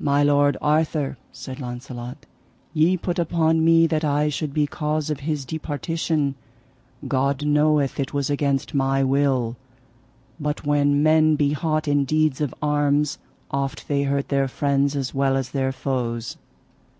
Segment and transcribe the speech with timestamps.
[0.00, 2.26] My lord Arthur, said Launcelot,
[2.74, 6.34] ye put upon me that I should be cause of his departition;
[7.06, 9.56] God knoweth it was against my will.
[10.40, 13.18] But when men be hot in deeds of arms
[13.52, 16.38] oft they hurt their friends as well as their foes.